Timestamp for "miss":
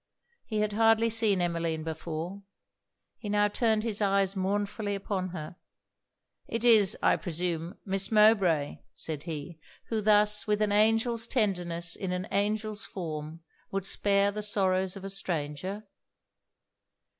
7.85-8.11